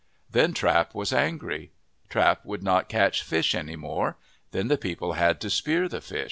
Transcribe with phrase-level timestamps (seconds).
[0.37, 1.73] Then Trap was angry.
[2.09, 4.17] Trap would not catch fish any more.
[4.49, 6.19] Then the people had to spear the fish.